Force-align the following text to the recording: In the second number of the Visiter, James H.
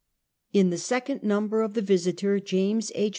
In 0.51 0.71
the 0.71 0.79
second 0.79 1.21
number 1.21 1.61
of 1.61 1.75
the 1.75 1.81
Visiter, 1.83 2.39
James 2.39 2.91
H. 2.95 3.09